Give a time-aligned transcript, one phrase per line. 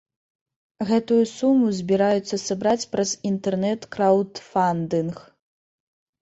[0.91, 5.15] Гэтую суму збіраюцца сабраць праз інтэрнэт-краўдфандынг.